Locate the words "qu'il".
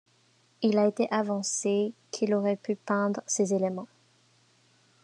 2.09-2.33